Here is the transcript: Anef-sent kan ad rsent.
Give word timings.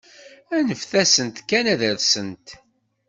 Anef-sent 0.55 1.37
kan 1.49 1.65
ad 1.73 1.81
rsent. 1.97 2.47